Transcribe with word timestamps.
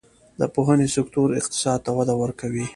د 0.39 0.41
پوهنې 0.53 0.87
سکتور 0.95 1.27
اقتصاد 1.39 1.79
ته 1.85 1.91
وده 1.97 2.13
ورکوي 2.21 2.65